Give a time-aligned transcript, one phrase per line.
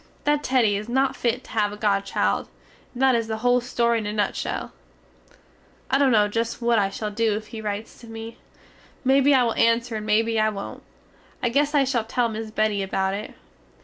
[0.23, 2.49] That Teddy is not fit to have a godchild,
[2.93, 4.73] and that is the hole story in a nutshell.
[5.91, 8.37] I dunno just what I shall do if he rites to me.
[9.05, 10.81] Mebbe I will anser and mebbe I wont.
[11.43, 13.35] I guess I shall tell miss Betty about it.